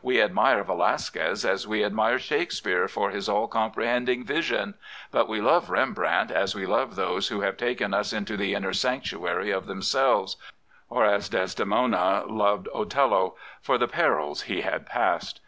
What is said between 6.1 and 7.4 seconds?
as we love those who